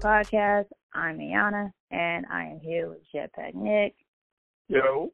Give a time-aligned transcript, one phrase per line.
[0.00, 0.66] Podcast.
[0.94, 3.96] I'm Ayana, and I am here with Jetpack Nick.
[4.68, 5.12] Yo.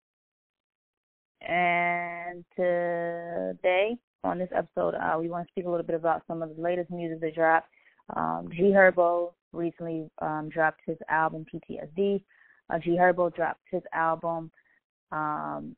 [1.40, 6.42] And today, on this episode, uh, we want to speak a little bit about some
[6.42, 7.68] of the latest music that dropped.
[8.14, 12.22] Um, G Herbo recently um, dropped his album PTSD.
[12.68, 14.50] Uh, G Herbo dropped his album,
[15.12, 15.74] um,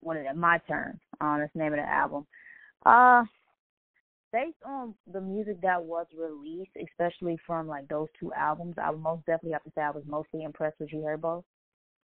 [0.00, 0.36] what is it?
[0.36, 1.00] My Turn.
[1.20, 2.26] Um, that's the name of the album.
[2.86, 3.24] Uh,
[4.32, 9.00] based on the music that was released, especially from like those two albums, I would
[9.00, 11.42] most definitely have to say I was mostly impressed with G Herbo.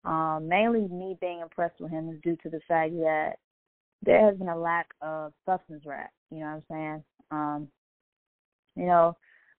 [0.05, 3.35] Um, mainly me being impressed with him is due to the fact that
[4.01, 6.11] there has been a lack of substance rap.
[6.29, 7.03] You know what I'm saying?
[7.31, 7.67] Um,
[8.75, 9.15] you know,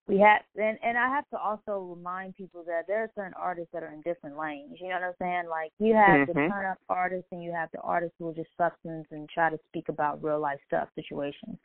[0.06, 3.70] we have and and I have to also remind people that there are certain artists
[3.73, 4.76] that are in different lanes.
[4.80, 5.45] You know what I'm saying?
[5.48, 6.38] Like you have mm-hmm.
[6.38, 9.49] the turn up artists and you have the artists who are just substance and try
[9.49, 11.56] to speak about real life stuff situations.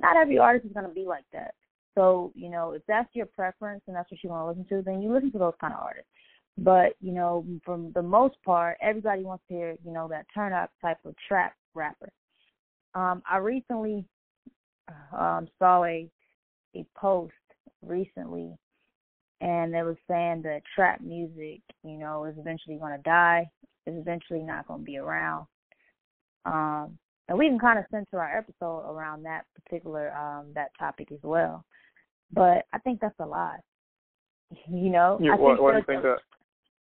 [0.00, 1.54] Not every artist is gonna be like that.
[1.94, 4.82] So, you know, if that's your preference and that's what you want to listen to,
[4.82, 6.08] then you listen to those kind of artists.
[6.58, 10.52] But, you know, from the most part, everybody wants to hear, you know, that turn
[10.52, 12.10] up type of trap rapper.
[12.94, 14.04] Um, I recently
[15.16, 16.08] um, saw a
[16.74, 17.32] a post
[17.82, 18.56] recently,
[19.42, 23.50] and it was saying that trap music, you know, is eventually going to die.
[23.86, 25.46] Is eventually not going to be around.
[26.44, 31.12] Um, and we can kind of center our episode around that particular um, that topic
[31.12, 31.64] as well.
[32.32, 33.58] But I think that's a lie.
[34.68, 36.18] You know, you, I why, think why do you think that?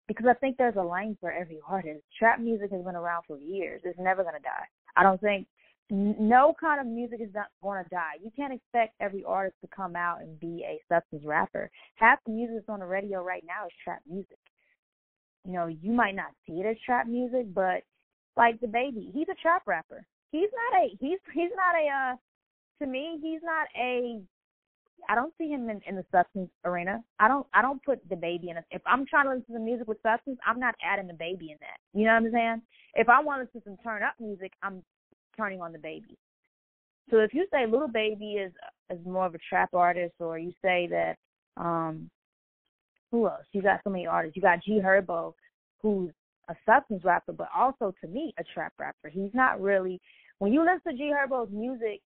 [0.08, 2.02] Because I think there's a lane for every artist.
[2.18, 3.80] Trap music has been around for years.
[3.84, 4.66] It's never going to die.
[4.96, 5.46] I don't think
[5.92, 8.14] no kind of music is not going to die.
[8.22, 11.70] You can't expect every artist to come out and be a substance rapper.
[11.96, 14.38] Half the music that's on the radio right now is trap music.
[15.44, 17.82] You know, you might not see it as trap music, but
[18.36, 20.04] like DaBaby, he's a trap rapper.
[20.32, 22.16] He's not a he's he's not a uh
[22.82, 24.20] to me he's not a
[25.08, 27.02] I don't see him in, in the substance arena.
[27.18, 29.86] I don't I don't put DaBaby in a if I'm trying to listen to music
[29.86, 31.78] with substance, I'm not adding DaBaby in that.
[31.92, 32.62] You know what I'm saying?
[32.94, 34.82] If I want to listen to some turn up music, I'm
[35.36, 36.16] turning on DaBaby.
[37.10, 38.52] So if you say little Baby is
[38.90, 41.16] is more of a trap artist, or you say that
[41.56, 42.10] um
[43.10, 43.44] who else?
[43.52, 44.36] You got so many artists.
[44.36, 45.34] You got G Herbo,
[45.82, 46.12] who's
[46.48, 49.08] a substance rapper, but also to me a trap rapper.
[49.10, 50.00] He's not really.
[50.42, 52.00] When you listen to G Herbo's music,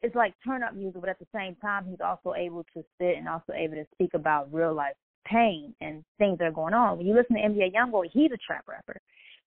[0.00, 3.16] it's like turn up music, but at the same time, he's also able to sit
[3.18, 4.94] and also able to speak about real life
[5.26, 6.96] pain and things that are going on.
[6.96, 9.00] When you listen to NBA YoungBoy, he's a trap rapper.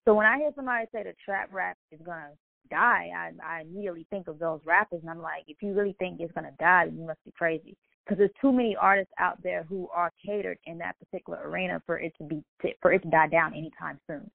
[0.03, 2.31] So when I hear somebody say the trap rap is gonna
[2.69, 6.19] die, I I immediately think of those rappers, and I'm like, if you really think
[6.19, 7.77] it's gonna die, then you must be crazy.
[8.03, 11.97] Because there's too many artists out there who are catered in that particular arena for
[11.97, 12.43] it to be
[12.81, 14.29] for it to die down anytime soon.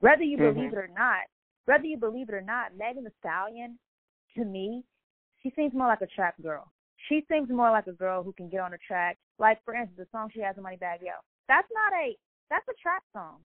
[0.00, 0.54] Whether you mm-hmm.
[0.54, 1.24] believe it or not,
[1.68, 3.78] whether you believe it or not, Megan Thee Stallion,
[4.34, 4.84] to me,
[5.42, 6.72] she seems more like a trap girl.
[7.10, 9.18] She seems more like a girl who can get on a track.
[9.38, 11.12] Like for instance, the song she has in Moneybagg Yo.
[11.46, 12.16] That's not a
[12.48, 13.40] that's a trap song.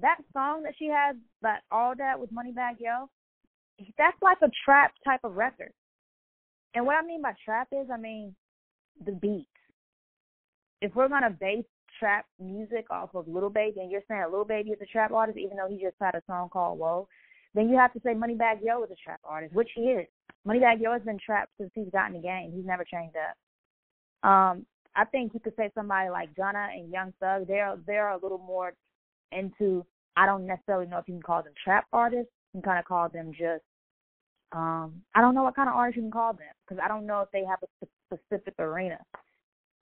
[0.00, 3.10] That song that she has, that all that with Moneybagg Yo,
[3.98, 5.72] that's like a trap type of record.
[6.74, 8.36] And what I mean by trap is, I mean
[9.04, 9.48] the beats.
[10.80, 11.64] If we're gonna base
[11.98, 15.36] trap music off of Lil Baby, and you're saying Lil Baby is a trap artist,
[15.36, 17.08] even though he just had a song called Whoa,
[17.54, 20.06] then you have to say Moneybagg Yo is a trap artist, which he is.
[20.46, 22.52] Moneybagg Yo has been trapped since he's gotten the game.
[22.54, 24.28] He's never changed up.
[24.28, 27.46] Um, I think you could say somebody like Gunna and Young Thug.
[27.46, 28.74] They're they're a little more
[29.32, 29.84] into.
[30.16, 32.32] I don't necessarily know if you can call them trap artists.
[32.52, 33.62] You can kind of call them just
[34.52, 37.06] um, I don't know what kind of artist you can call them because I don't
[37.06, 37.86] know if they have a
[38.16, 38.98] specific arena.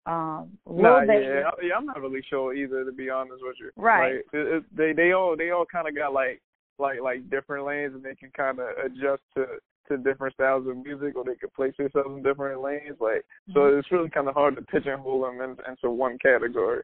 [0.05, 3.71] Um, nah, Baby, yeah, yeah, I'm not really sure either, to be honest with you.
[3.75, 4.15] Right.
[4.15, 6.41] Like, it, it, they they all they all kind of got like
[6.81, 9.45] like like different lanes, and they can kind of adjust to
[9.87, 12.97] to different styles of music, or they could place themselves in different lanes.
[12.99, 13.53] Like, mm-hmm.
[13.53, 16.83] so it's really kind of hard to pigeonhole them in, into one category.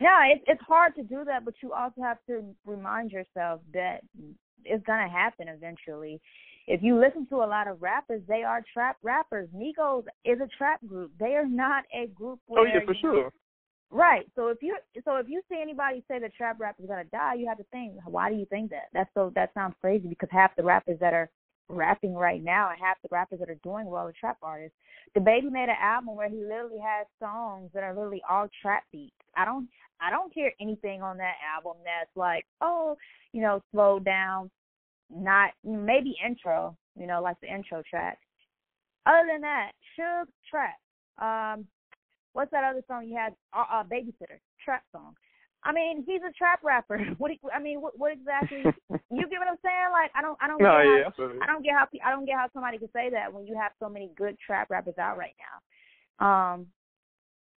[0.00, 4.00] Yeah, it, it's hard to do that, but you also have to remind yourself that
[4.64, 6.20] it's gonna happen eventually
[6.66, 9.48] if you listen to a lot of rappers, they are trap rappers.
[9.54, 11.10] Migos is a trap group.
[11.18, 12.40] They are not a group.
[12.46, 13.32] Where, oh yeah, for sure.
[13.94, 14.26] Right.
[14.34, 17.34] So if you so if you see anybody say that trap rap is gonna die,
[17.34, 18.88] you have to think, why do you think that?
[18.94, 21.28] That's so that sounds crazy because half the rappers that are
[21.68, 24.76] rapping right now and half the rappers that are doing well are trap artists.
[25.14, 29.12] DaBaby made an album where he literally has songs that are literally all trap beats.
[29.36, 29.68] I don't
[30.00, 32.96] I don't hear anything on that album that's like, oh,
[33.34, 34.50] you know, slow down,
[35.14, 38.18] not maybe intro, you know, like the intro track.
[39.04, 40.78] Other than that, Suge trap.
[41.18, 41.66] Um,
[42.32, 43.34] what's that other song you had?
[43.52, 45.14] Uh, uh babysitter trap song.
[45.64, 46.98] I mean, he's a trap rapper.
[47.18, 48.58] What do you, I mean, what, what exactly?
[48.90, 49.92] you get what I'm saying?
[49.92, 50.60] Like, I don't, I don't.
[50.60, 53.10] No, get yeah, how, I don't get how I don't get how somebody can say
[53.10, 56.26] that when you have so many good trap rappers out right now.
[56.26, 56.66] Um,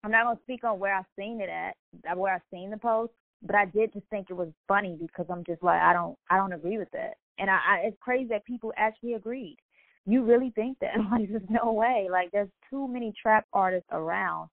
[0.03, 3.11] I'm not gonna speak on where I seen it at, where I seen the post,
[3.41, 6.37] but I did just think it was funny because I'm just like I don't I
[6.37, 9.57] don't agree with that, and I, I it's crazy that people actually agreed.
[10.05, 10.93] You really think that?
[11.11, 12.07] Like there's no way.
[12.11, 14.49] Like there's too many trap artists around,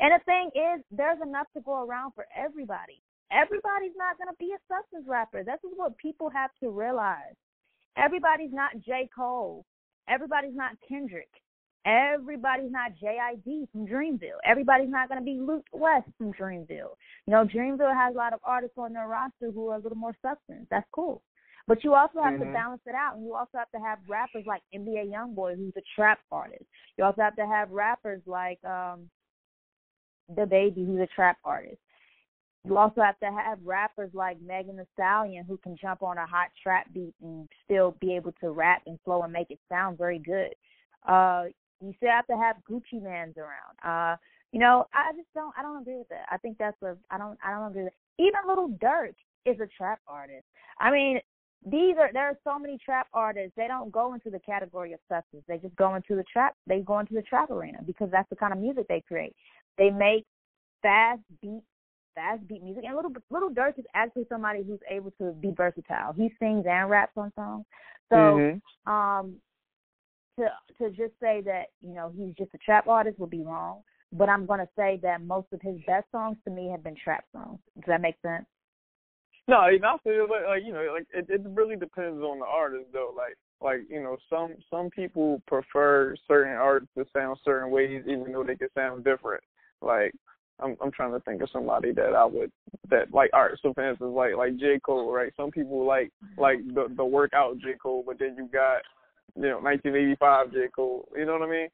[0.00, 3.02] and the thing is, there's enough to go around for everybody.
[3.32, 5.42] Everybody's not gonna be a substance rapper.
[5.44, 7.34] This is what people have to realize.
[7.96, 9.64] Everybody's not J Cole.
[10.08, 11.30] Everybody's not Kendrick.
[11.86, 14.40] Everybody's not JID from Dreamville.
[14.44, 16.96] Everybody's not going to be Luke West from Dreamville.
[17.26, 19.98] You know, Dreamville has a lot of artists on their roster who are a little
[19.98, 20.66] more substance.
[20.70, 21.22] That's cool.
[21.66, 22.44] But you also have mm-hmm.
[22.44, 25.72] to balance it out, and you also have to have rappers like NBA YoungBoy, who's
[25.76, 26.64] a trap artist.
[26.96, 29.08] You also have to have rappers like um
[30.32, 31.78] DaBaby, who's a trap artist.
[32.66, 36.26] You also have to have rappers like Megan Thee Stallion, who can jump on a
[36.26, 39.98] hot trap beat and still be able to rap and flow and make it sound
[39.98, 40.54] very good.
[41.06, 41.44] Uh,
[41.82, 43.76] you still have to have Gucci Manes around.
[43.84, 44.16] Uh,
[44.52, 46.26] you know, I just don't I don't agree with that.
[46.30, 48.22] I think that's a I don't I don't agree with it.
[48.22, 50.44] Even Lil Durk is a trap artist.
[50.78, 51.20] I mean,
[51.66, 53.52] these are there are so many trap artists.
[53.56, 55.42] They don't go into the category of substance.
[55.48, 56.54] They just go into the trap.
[56.66, 59.34] They go into the trap arena because that's the kind of music they create.
[59.78, 60.24] They make
[60.82, 61.62] fast beat,
[62.14, 62.84] fast beat music.
[62.86, 66.12] And little little Durk is actually somebody who's able to be versatile.
[66.16, 67.64] He sings and raps on songs.
[68.10, 68.92] So, mm-hmm.
[68.92, 69.36] um,
[70.38, 70.46] to
[70.78, 73.82] to just say that you know he's just a trap artist would be wrong.
[74.12, 77.24] But I'm gonna say that most of his best songs to me have been trap
[77.32, 77.58] songs.
[77.76, 78.46] Does that make sense?
[79.46, 82.86] No, you know, like, like you know, like it, it really depends on the artist
[82.92, 83.12] though.
[83.14, 88.32] Like like you know, some some people prefer certain artists to sound certain ways, even
[88.32, 89.42] though they can sound different.
[89.80, 90.12] Like
[90.60, 92.50] I'm I'm trying to think of somebody that I would
[92.90, 94.80] that like all right, so for instance like like J.
[94.84, 95.32] Cole, right?
[95.36, 97.74] Some people like like the the workout J.
[97.82, 98.82] Cole, but then you got
[99.36, 101.08] you know, 1985 J Cole.
[101.16, 101.68] You know what I mean?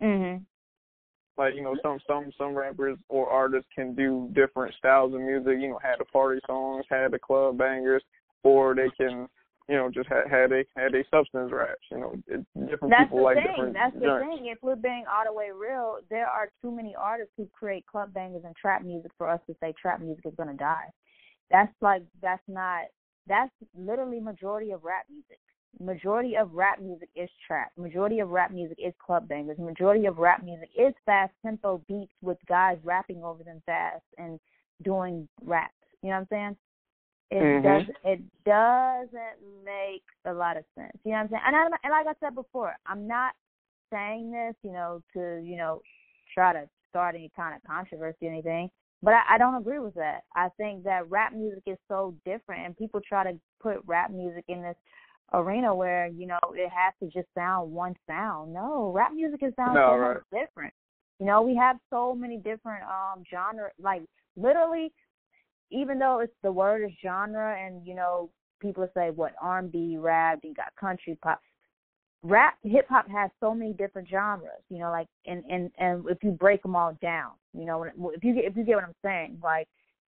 [0.00, 0.44] Mhm.
[1.36, 5.58] Like you know, some some some rappers or artists can do different styles of music.
[5.60, 8.02] You know, had the party songs, had the club bangers,
[8.42, 9.28] or they can
[9.70, 11.86] you know, just had had a had a substance raps.
[11.90, 13.46] You know, it, different That's people like thing.
[13.46, 13.74] different.
[13.74, 14.26] That's the joints.
[14.26, 14.46] thing.
[14.46, 18.12] If we're being all the way real, there are too many artists who create club
[18.12, 20.90] bangers and trap music for us to say trap music is gonna die.
[21.50, 22.86] That's like that's not.
[23.26, 25.38] That's literally majority of rap music
[25.78, 27.70] majority of rap music is trap.
[27.76, 29.58] Majority of rap music is club bangers.
[29.58, 34.40] Majority of rap music is fast tempo beats with guys rapping over them fast and
[34.82, 35.74] doing raps.
[36.02, 36.56] You know what I'm saying?
[37.30, 37.66] It mm-hmm.
[37.66, 40.96] does it doesn't make a lot of sense.
[41.04, 41.42] You know what I'm saying?
[41.46, 43.34] And, I, and like I said before, I'm not
[43.92, 45.80] saying this, you know, to you know
[46.34, 48.68] try to start any kind of controversy or anything.
[49.02, 50.22] But I, I don't agree with that.
[50.34, 54.44] I think that rap music is so different, and people try to put rap music
[54.48, 54.76] in this
[55.32, 58.52] arena where you know it has to just sound one sound.
[58.52, 60.16] No, rap music is sound no, so right.
[60.32, 60.74] different.
[61.20, 64.02] You know, we have so many different um genre like
[64.36, 64.92] literally
[65.70, 68.30] even though it's the word is genre and you know
[68.60, 71.40] people say what R&B, rap, you got country pop.
[72.22, 76.18] Rap, hip hop has so many different genres, you know, like and and and if
[76.22, 78.94] you break them all down, you know, if you get if you get what I'm
[79.02, 79.68] saying, like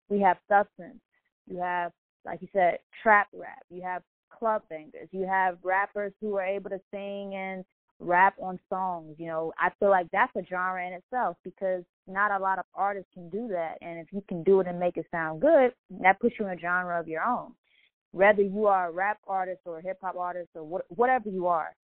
[0.08, 1.00] we have substance,
[1.48, 1.92] you have
[2.26, 5.10] like you said trap rap, you have club bangers.
[5.12, 7.66] You have rappers who are able to sing and
[8.00, 9.16] rap on songs.
[9.18, 12.66] You know, I feel like that's a genre in itself because not a lot of
[12.76, 13.76] artists can do that.
[13.82, 16.58] And if you can do it and make it sound good, that puts you in
[16.58, 17.54] a genre of your own.
[18.12, 21.48] Whether you are a rap artist or a hip hop artist or what, whatever you
[21.48, 21.76] are,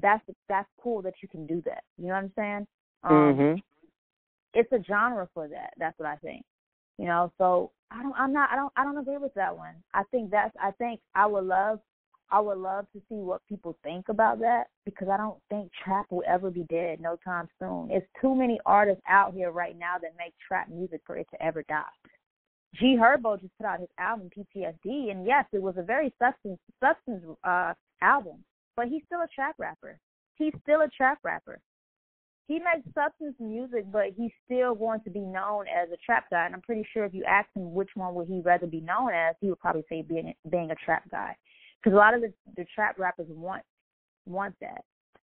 [0.00, 1.82] that's that's cool that you can do that.
[1.98, 2.66] You know what I'm saying?
[3.02, 3.58] Um, mm-hmm.
[4.54, 5.70] It's a genre for that.
[5.78, 6.44] That's what I think.
[6.98, 9.74] You know, so I don't I'm not I don't I don't agree with that one.
[9.94, 11.80] I think that's I think I would love
[12.30, 16.06] I would love to see what people think about that because I don't think trap
[16.10, 17.88] will ever be dead no time soon.
[17.90, 21.42] It's too many artists out here right now that make trap music for it to
[21.42, 21.82] ever die.
[22.74, 26.58] G Herbo just put out his album PTSD, and yes, it was a very substance
[26.82, 28.44] substance uh, album,
[28.76, 29.98] but he's still a trap rapper.
[30.34, 31.60] He's still a trap rapper
[32.48, 36.46] he makes substance music, but he's still going to be known as a trap guy.
[36.46, 39.12] And I'm pretty sure if you ask him which one would he rather be known
[39.12, 41.36] as, he would probably say being being a trap guy,
[41.82, 43.62] because a lot of the, the trap rappers want
[44.26, 44.84] want that,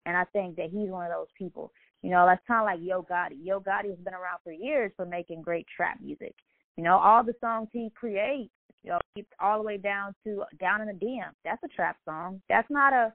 [0.06, 1.72] and I think that he's one of those people.
[2.02, 3.36] You know, that's kind of like Yo Gotti.
[3.42, 6.34] Yo Gotti has been around for years for making great trap music.
[6.76, 8.52] You know, all the songs he creates,
[8.84, 9.00] you know,
[9.40, 11.30] all the way down to Down in the DM.
[11.44, 12.40] That's a trap song.
[12.48, 13.12] That's not a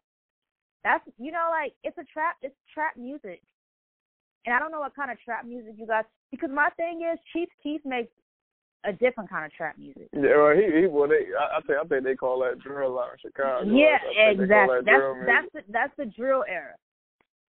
[0.83, 3.41] that's you know like it's a trap it's trap music
[4.45, 7.19] and I don't know what kind of trap music you guys because my thing is
[7.31, 8.11] Chief Keef makes
[8.85, 10.09] a different kind of trap music.
[10.13, 12.99] Yeah, well, he he well they I, I think I think they call that drill
[12.99, 13.69] out in Chicago.
[13.69, 13.97] Yeah,
[14.31, 14.47] exactly.
[14.47, 16.75] That that's that's the that's the drill era.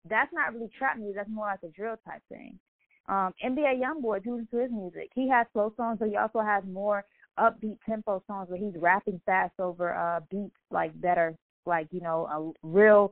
[0.09, 1.15] That's not really trap music.
[1.15, 2.59] That's more like a drill type thing.
[3.07, 6.63] Um, NBA YoungBoy, you to his music, he has slow songs, but he also has
[6.65, 7.03] more
[7.39, 11.33] upbeat tempo songs where he's rapping fast over uh beats like that are
[11.65, 12.27] like you know
[12.63, 13.11] a real.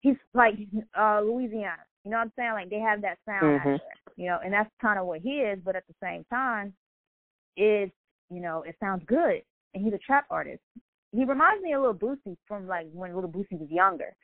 [0.00, 0.54] He's like
[0.98, 2.52] uh Louisiana, you know what I'm saying?
[2.52, 3.68] Like they have that sound mm-hmm.
[3.68, 5.58] out there, you know, and that's kind of what he is.
[5.64, 6.74] But at the same time,
[7.56, 7.90] is
[8.30, 9.42] you know it sounds good,
[9.74, 10.62] and he's a trap artist.
[11.12, 14.14] He reminds me of Lil Boosie from like when Lil Boosie was younger.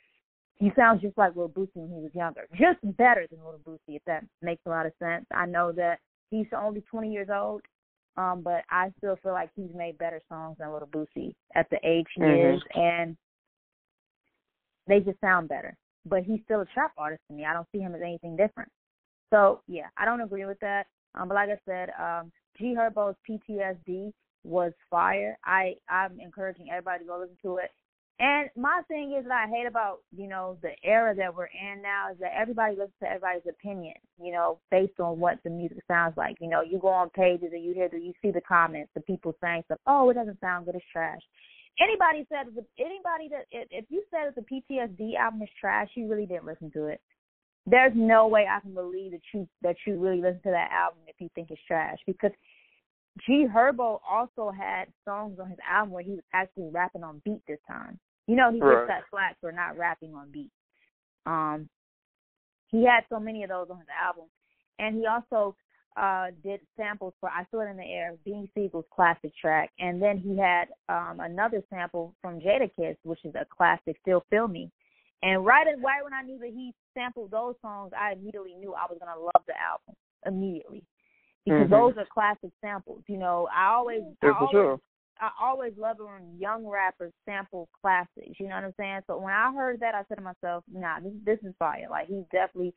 [0.56, 3.96] He sounds just like Lil Boosie when he was younger, just better than Lil Boosie,
[3.96, 5.24] if that makes a lot of sense.
[5.32, 7.62] I know that he's only 20 years old,
[8.16, 11.78] um, but I still feel like he's made better songs than Little Boosie at the
[11.84, 12.56] age he mm-hmm.
[12.56, 13.16] is, and
[14.86, 15.74] they just sound better.
[16.04, 17.44] But he's still a trap artist to me.
[17.44, 18.70] I don't see him as anything different.
[19.32, 20.86] So yeah, I don't agree with that.
[21.14, 24.12] Um, but like I said, um, G Herbo's PTSD
[24.44, 25.38] was fire.
[25.44, 27.70] I I'm encouraging everybody to go listen to it.
[28.20, 31.80] And my thing is that I hate about, you know, the era that we're in
[31.80, 35.78] now is that everybody listens to everybody's opinion, you know, based on what the music
[35.88, 36.36] sounds like.
[36.38, 39.00] You know, you go on pages and you hear the, you see the comments, the
[39.00, 41.22] people saying stuff, oh, it doesn't sound good, it's trash.
[41.80, 46.26] Anybody said anybody that if you said that the PTSD album is trash, you really
[46.26, 47.00] didn't listen to it.
[47.70, 51.00] There's no way I can believe that you that you really listen to that album
[51.06, 52.32] if you think it's trash because
[53.26, 57.42] G Herbo also had songs on his album where he was actually rapping on beat
[57.46, 57.98] this time.
[58.26, 58.86] You know, he right.
[58.86, 60.50] gets that slack for not rapping on beat.
[61.26, 61.68] Um,
[62.68, 64.24] he had so many of those on his album,
[64.78, 65.56] and he also
[65.96, 70.02] uh did samples for "I Feel It in the Air," Beanie Sigel's classic track, and
[70.02, 74.70] then he had um another sample from Jadakiss, which is a classic, "Still Feel Me."
[75.22, 78.74] And right, as right when I knew that he sampled those songs, I immediately knew
[78.74, 79.94] I was gonna love the album
[80.26, 80.82] immediately
[81.44, 81.72] because mm-hmm.
[81.72, 83.02] those are classic samples.
[83.06, 84.80] You know, I always, yeah, I always, sure.
[85.20, 88.38] I always love it when young rappers sample classics.
[88.38, 89.00] You know what I'm saying?
[89.06, 91.86] So when I heard that, I said to myself, "Nah, this this is fire.
[91.90, 92.72] Like he's definitely,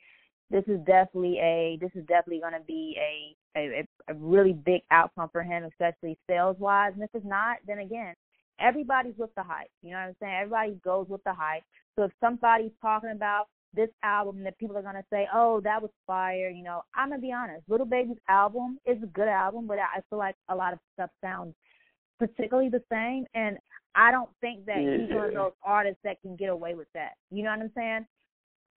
[0.49, 4.81] this is definitely a, this is definitely going to be a, a a really big
[4.91, 6.91] outcome for him, especially sales wise.
[6.93, 8.13] And if it's not, then again,
[8.63, 9.69] everybody's with the hype.
[9.81, 10.33] You know what I'm saying?
[10.41, 11.63] Everybody goes with the hype.
[11.95, 15.91] So if somebody's talking about this album that people are gonna say, "Oh, that was
[16.07, 17.67] fire," you know, I'm gonna be honest.
[17.67, 21.09] Little Baby's album is a good album, but I feel like a lot of stuff
[21.21, 21.55] sounds
[22.19, 23.25] particularly the same.
[23.33, 23.57] And
[23.95, 24.97] I don't think that yeah.
[24.97, 27.13] he's one of those artists that can get away with that.
[27.31, 28.07] You know what I'm saying?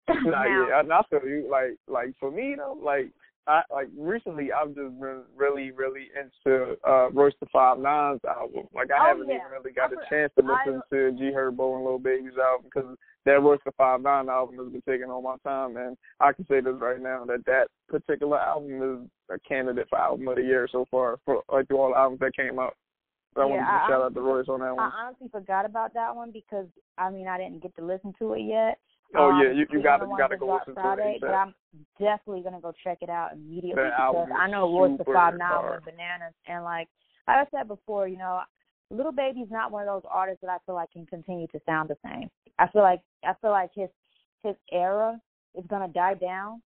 [0.24, 1.48] Nah, now, yeah, I, I feel you.
[1.50, 3.10] Like, like for me though, like
[3.46, 8.64] I like recently I've just been really, really into uh Royce da Five Nine's album.
[8.74, 9.36] Like I oh, haven't yeah.
[9.36, 12.38] even really got I'm, a chance to listen I, to G Herbo and Lil Baby's
[12.38, 12.96] album because
[13.26, 16.46] that Royce da Five Nine album has been taking all my time, and I can
[16.46, 20.42] say this right now that that particular album is a candidate for album of the
[20.42, 22.76] year so far for like through all the albums that came out.
[23.34, 24.90] So I yeah, want to I, shout out to Royce on that one.
[24.90, 28.34] I honestly forgot about that one because I mean I didn't get to listen to
[28.34, 28.78] it yet.
[29.16, 31.28] Oh um, yeah, you you got to you got to go listen Friday, to it.
[31.28, 31.54] But I'm
[31.98, 35.70] definitely gonna go check it out immediately that because I know Royce da Five hard.
[35.70, 36.88] went bananas and like
[37.26, 38.40] like I said before, you know,
[38.90, 41.90] Little Baby's not one of those artists that I feel like can continue to sound
[41.90, 42.28] the same.
[42.58, 43.88] I feel like I feel like his
[44.42, 45.20] his era
[45.56, 46.60] is gonna die down,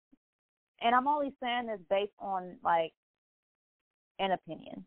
[0.81, 2.93] and I'm only saying this based on like
[4.19, 4.85] an opinion.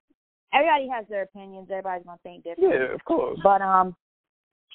[0.54, 1.68] Everybody has their opinions.
[1.70, 2.74] Everybody's gonna think different.
[2.74, 3.40] Yeah, of course.
[3.44, 3.96] But um,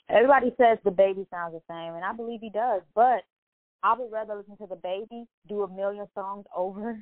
[0.08, 2.82] everybody says DaBaby sounds the same, and I believe he does.
[2.94, 3.22] But
[3.82, 6.98] I would rather listen to DaBaby do a million songs over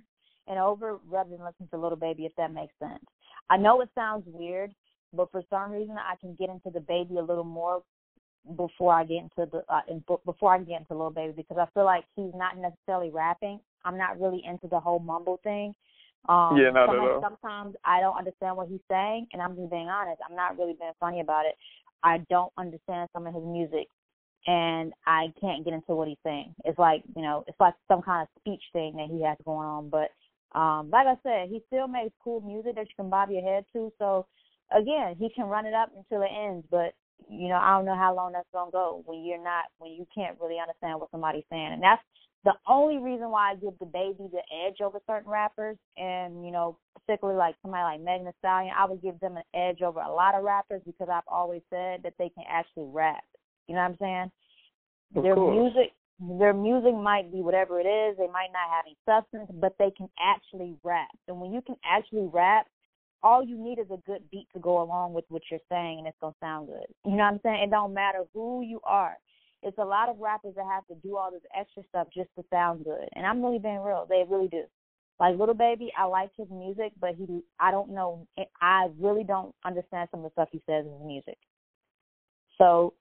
[0.47, 3.05] and over rather than listen to Little Baby, if that makes sense.
[3.49, 4.75] I know it sounds weird,
[5.13, 7.83] but for some reason I can get into DaBaby a little more
[8.57, 11.67] before I get into the uh, in, before I get into Little Baby because I
[11.73, 13.61] feel like he's not necessarily rapping.
[13.85, 15.75] I'm not really into the whole mumble thing.
[16.29, 17.21] Um, yeah, not sometimes, at all.
[17.21, 20.21] sometimes I don't understand what he's saying, and I'm just being honest.
[20.29, 21.55] I'm not really being funny about it.
[22.05, 23.89] I don't understand some of his music,
[24.47, 26.55] and I can't get into what he's saying.
[26.65, 29.67] It's like you know, it's like some kind of speech thing that he has going
[29.67, 29.89] on.
[29.89, 30.11] But
[30.59, 33.65] um, like I said, he still makes cool music that you can bob your head
[33.73, 33.91] to.
[33.99, 34.27] So
[34.71, 36.67] again, he can run it up until it ends.
[36.71, 36.95] But
[37.29, 40.07] you know, I don't know how long that's gonna go when you're not when you
[40.15, 42.03] can't really understand what somebody's saying, and that's
[42.45, 46.77] the only reason why I give DaBaby the edge over certain rappers, and you know,
[46.95, 50.13] particularly like somebody like Megan Thee Stallion, I would give them an edge over a
[50.13, 53.25] lot of rappers because I've always said that they can actually rap.
[53.67, 54.31] You know what I'm saying?
[55.17, 55.55] Of their course.
[55.57, 55.93] music,
[56.39, 58.17] their music might be whatever it is.
[58.19, 61.09] They might not have any substance, but they can actually rap.
[61.29, 62.67] And when you can actually rap,
[63.23, 66.07] all you need is a good beat to go along with what you're saying, and
[66.07, 66.87] it's gonna sound good.
[67.07, 67.63] You know what I'm saying?
[67.63, 69.17] It don't matter who you are
[69.65, 72.45] it's a lot of rappers that have to do all this extra stuff just to
[72.51, 73.09] sound good.
[73.15, 74.07] And I'm really being real.
[74.09, 74.65] They really do.
[75.19, 78.27] Like Little Baby, I like his music, but he I don't know
[78.61, 81.39] I really don't understand some of the stuff he says in his music.
[82.59, 82.95] So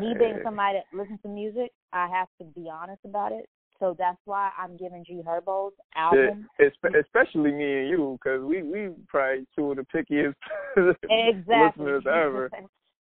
[0.00, 3.48] me being somebody that listens to music, I have to be honest about it.
[3.78, 6.48] So that's why I'm giving G Herbo's album.
[6.58, 6.66] Yeah,
[7.00, 10.34] especially me and you, because we we probably two of the pickiest
[11.10, 11.84] exactly.
[11.84, 12.50] listeners ever.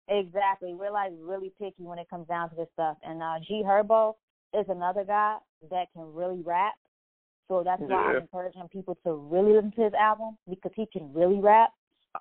[0.07, 2.97] exactly, we're like really picky when it comes down to this stuff.
[3.03, 4.13] And uh G Herbo
[4.53, 5.37] is another guy
[5.69, 6.73] that can really rap.
[7.47, 7.95] So that's why yeah.
[7.95, 11.71] I'm encouraging people to really listen to his album because he can really rap.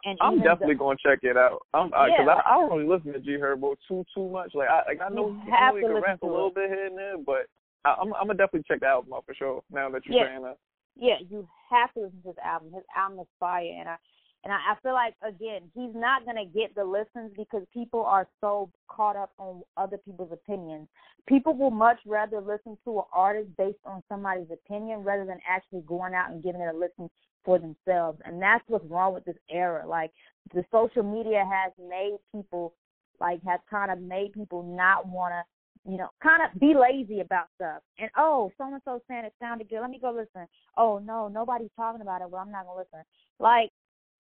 [0.05, 1.67] And I'm definitely the, gonna check it out.
[1.75, 4.53] I'm because yeah, I, I, don't really listen to G Herbo too too much.
[4.55, 6.55] Like I like I know, I know he can rap a little it.
[6.55, 7.47] bit here and there, but
[7.85, 9.63] I, I'm I'm gonna definitely check the album out for sure.
[9.71, 10.31] Now that you're yeah.
[10.31, 10.57] saying that.
[10.97, 12.73] Yeah, you have to listen to his album.
[12.73, 13.97] His album is fire, and I
[14.45, 18.29] and I, I feel like again he's not gonna get the listens because people are
[18.41, 20.89] so caught up on other people's opinions.
[21.27, 25.83] People will much rather listen to an artist based on somebody's opinion rather than actually
[25.83, 27.09] going out and giving it a listen
[27.45, 28.21] for themselves.
[28.25, 29.87] And that's what's wrong with this era.
[29.87, 30.11] Like
[30.55, 32.75] the social media has made people
[33.21, 35.43] like has kind of made people not want to
[35.85, 37.83] you know, kind of be lazy about stuff.
[37.99, 39.81] And oh, so and so saying it sounded good.
[39.81, 40.47] Let me go listen.
[40.77, 42.31] Oh no, nobody's talking about it.
[42.31, 43.01] Well, I'm not gonna listen.
[43.41, 43.71] Like,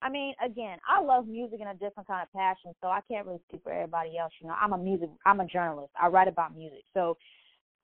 [0.02, 3.26] I mean, again, I love music in a different kind of passion, so I can't
[3.26, 4.32] really speak for everybody else.
[4.40, 5.92] You know, I'm a music, I'm a journalist.
[6.00, 7.16] I write about music, so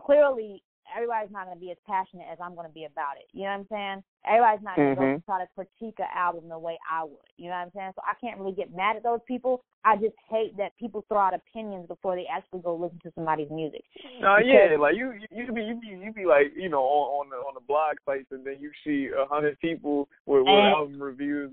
[0.03, 0.63] clearly
[0.95, 3.29] everybody's not going to be as passionate as I'm going to be about it.
[3.33, 3.99] You know what I'm saying?
[4.27, 5.17] Everybody's not going to mm-hmm.
[5.21, 7.31] go try to critique an album the way I would.
[7.37, 7.93] You know what I'm saying?
[7.95, 9.63] So I can't really get mad at those people.
[9.85, 13.51] I just hate that people throw out opinions before they actually go listen to somebody's
[13.51, 13.83] music.
[14.21, 17.27] No, uh, yeah, like you, you be, you be, you be like, you know, on,
[17.27, 20.49] on the on the blog sites, and then you see a hundred people with, with
[20.49, 21.51] and, album reviews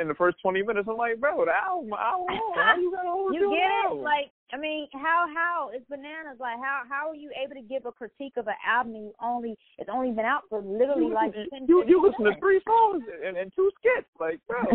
[0.00, 0.88] in the first twenty minutes.
[0.88, 3.90] I'm like, bro, the album, album, how you got to You get it?
[3.90, 4.04] album?
[4.04, 6.38] Like, I mean, how how it's bananas.
[6.38, 9.56] Like, how how are you able to give a critique of an album you only
[9.78, 12.60] it's only been out for literally you like listen, 10 you you listen to three
[12.66, 14.62] songs and, and two skits, like, bro.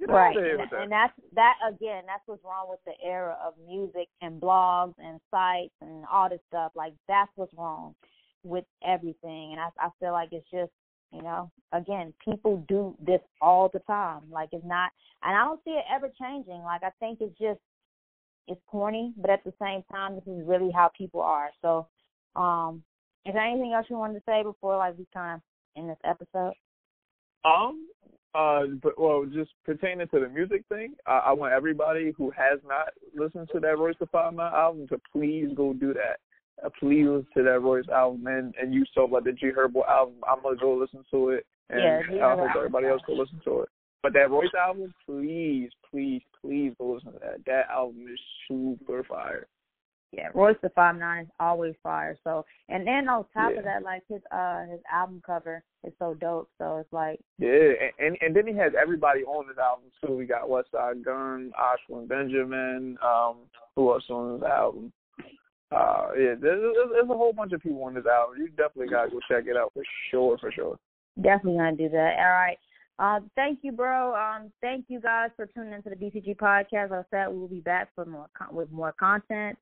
[0.08, 4.40] right and, and that's that again that's what's wrong with the era of music and
[4.40, 7.94] blogs and sites and all this stuff like that's what's wrong
[8.42, 10.72] with everything and i i feel like it's just
[11.12, 14.90] you know again people do this all the time like it's not
[15.22, 17.60] and i don't see it ever changing like i think it's just
[18.48, 21.86] it's corny but at the same time this is really how people are so
[22.36, 22.82] um
[23.26, 25.40] is there anything else you wanted to say before like we kind of
[25.80, 26.54] in this episode
[27.44, 27.86] um
[28.34, 32.60] uh, but well, just pertaining to the music thing, I, I want everybody who has
[32.66, 36.20] not listened to that Royce da Five Nine album to please go do that.
[36.64, 39.88] Uh, please listen to that Royce album, and and you talk about the G Herbo
[39.88, 40.14] album.
[40.28, 41.80] I'm gonna go listen to it, and
[42.14, 43.68] yeah, I hope everybody else go listen to it.
[44.02, 47.44] But that Royce album, please, please, please go listen to that.
[47.46, 49.46] That album is super fire
[50.12, 52.16] yeah, Royce da Five Nine is always fire.
[52.24, 53.58] So, and then on top yeah.
[53.58, 56.50] of that, like his uh his album cover is so dope.
[56.58, 60.16] So it's like yeah, and and then he has everybody on his album too.
[60.16, 62.98] We got Westside Gunn, Ashwin Benjamin.
[63.04, 63.36] Um,
[63.76, 64.92] who else on his album?
[65.70, 68.38] Uh, yeah, there's, there's a whole bunch of people on this album.
[68.38, 70.76] You definitely gotta go check it out for sure, for sure.
[71.22, 72.16] Definitely gonna do that.
[72.18, 72.58] All right.
[73.00, 74.14] Uh, thank you, bro.
[74.14, 76.90] Um, thank you guys for tuning into the BCG podcast.
[76.90, 79.56] Like I said we will be back for more con- with more content.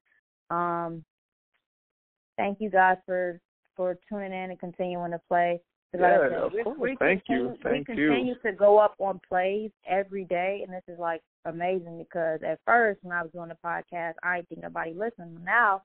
[0.51, 1.05] Um,
[2.37, 3.41] thank you guys for
[3.77, 5.61] for tuning in and continuing to play.
[5.97, 6.79] Yeah, of we, course.
[6.81, 7.59] we thank continue, you.
[7.63, 8.09] Thank we you.
[8.09, 12.59] continue to go up on plays every day, and this is like amazing because at
[12.67, 15.39] first when I was doing the podcast, I didn't think nobody listened.
[15.45, 15.83] Now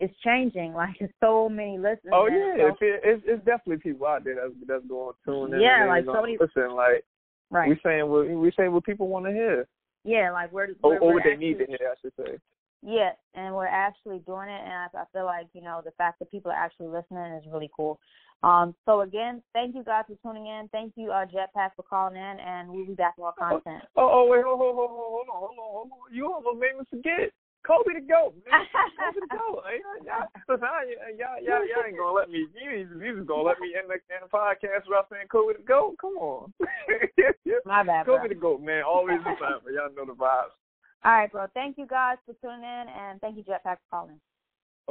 [0.00, 0.74] it's changing.
[0.74, 2.12] Like there's so many listeners.
[2.12, 5.54] Oh yeah, so, it's, it's it's definitely people out there that's that's going to tune
[5.54, 5.60] in.
[5.60, 6.36] Yeah, and like so many.
[6.38, 7.04] Listen, like
[7.50, 7.68] right.
[7.68, 9.66] we saying what we saying what people want to hear.
[10.04, 12.38] Yeah, like we're, or, or what they actually, need to hear, I should say.
[12.84, 16.18] Yeah, and we're actually doing it, and I, I feel like you know the fact
[16.18, 18.00] that people are actually listening is really cool.
[18.42, 20.68] Um, so again, thank you guys for tuning in.
[20.72, 23.84] Thank you, uh, Jetpack, for calling in, and we'll be back with more content.
[23.96, 26.14] Oh, oh, wait, hold, hold, hold, hold on, hold on, hold on.
[26.14, 27.30] You almost made me forget.
[27.62, 28.66] Kobe the goat, man.
[28.98, 29.62] Kobe the goat.
[30.02, 30.56] Y'all, uh,
[31.14, 32.46] y'all, y'all, y'all, ain't gonna let me.
[32.58, 35.62] You, you just gonna let me end the, end the podcast without saying Kobe the
[35.62, 35.94] goat?
[36.00, 36.52] Come on.
[37.64, 38.28] My bad, Kobe bro.
[38.28, 38.82] the goat, man.
[38.82, 40.54] Always the time, but y'all know the vibes.
[41.04, 41.46] All right, bro.
[41.54, 44.20] Thank you guys for tuning in, and thank you, Jetpack, for calling.